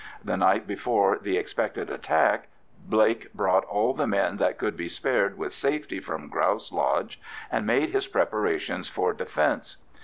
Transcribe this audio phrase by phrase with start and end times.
[0.25, 2.47] The night before the expected attack
[2.87, 7.67] Blake brought all the men that could be spared with safety from Grouse Lodge, and
[7.67, 9.77] made his preparations for defence.